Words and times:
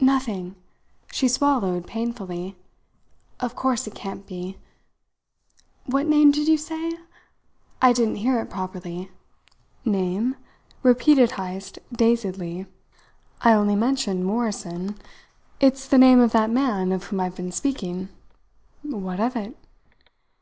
"Nothing!" 0.00 0.54
She 1.12 1.28
swallowed 1.28 1.86
painfully. 1.86 2.56
"Of 3.40 3.54
course 3.54 3.86
it 3.86 3.94
can't 3.94 4.26
be. 4.26 4.56
What 5.84 6.06
name 6.06 6.30
did 6.30 6.48
you 6.48 6.56
say? 6.56 6.92
I 7.82 7.92
didn't 7.92 8.14
hear 8.24 8.40
it 8.40 8.48
properly." 8.48 9.10
"Name?" 9.84 10.34
repeated 10.82 11.32
Heyst 11.32 11.78
dazedly. 11.92 12.64
"I 13.42 13.52
only 13.52 13.76
mentioned 13.76 14.24
Morrison. 14.24 14.96
It's 15.60 15.86
the 15.86 15.98
name 15.98 16.20
of 16.20 16.32
that 16.32 16.48
man 16.48 16.90
of 16.90 17.04
whom 17.04 17.20
I've 17.20 17.36
been 17.36 17.52
speaking. 17.52 18.08
What 18.82 19.20
of 19.20 19.36
it?" 19.36 19.58